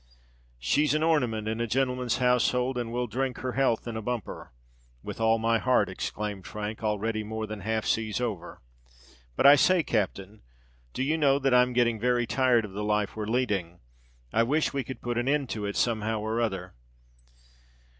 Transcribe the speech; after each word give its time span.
she's 0.57 0.95
an 0.95 1.03
ornamint 1.03 1.47
in 1.47 1.61
a 1.61 1.67
jintleman's 1.67 2.17
household; 2.17 2.75
and 2.75 2.91
we'll 2.91 3.05
dhrink 3.07 3.37
her 3.41 3.51
health 3.51 3.87
in 3.87 3.95
a 3.95 4.01
bumper!" 4.01 4.51
"With 5.03 5.21
all 5.21 5.37
my 5.37 5.59
heart," 5.59 5.89
exclaimed 5.89 6.47
Frank, 6.47 6.83
already 6.83 7.23
more 7.23 7.45
than 7.45 7.59
half 7.59 7.85
seas 7.85 8.19
over. 8.19 8.63
"But, 9.35 9.45
I 9.45 9.55
say, 9.55 9.83
captain—do 9.83 11.03
you 11.03 11.19
know 11.19 11.37
that 11.37 11.53
I'm 11.53 11.71
getting 11.71 11.99
very 11.99 12.25
tired 12.25 12.65
of 12.65 12.73
the 12.73 12.83
life 12.83 13.15
we're 13.15 13.27
leading? 13.27 13.77
I 14.33 14.41
wish 14.41 14.73
we 14.73 14.83
could 14.83 15.01
put 15.03 15.19
an 15.19 15.27
end 15.27 15.49
to 15.51 15.67
it 15.67 15.75
somehow 15.75 16.21
or 16.21 16.39
another." 16.39 16.73